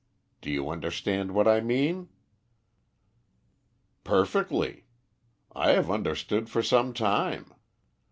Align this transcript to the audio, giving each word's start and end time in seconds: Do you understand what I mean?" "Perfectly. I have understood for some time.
Do 0.41 0.49
you 0.49 0.71
understand 0.71 1.31
what 1.31 1.47
I 1.47 1.59
mean?" 1.61 2.09
"Perfectly. 4.03 4.85
I 5.53 5.73
have 5.73 5.91
understood 5.91 6.49
for 6.49 6.63
some 6.63 6.91
time. 6.91 7.53